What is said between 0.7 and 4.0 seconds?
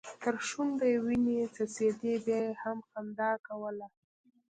يې وينې څڅيدې بيا يې هم خندا کوله.